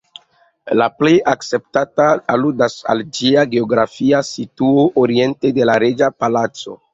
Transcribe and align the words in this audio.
La 0.81 0.85
plej 1.01 1.11
akceptata 1.31 2.07
aludas 2.35 2.77
al 2.95 3.03
ĝia 3.19 3.43
geografia 3.53 4.23
situo, 4.31 4.87
oriente 5.05 5.53
de 5.61 5.69
la 5.73 5.77
Reĝa 5.87 6.11
Palaco. 6.25 6.77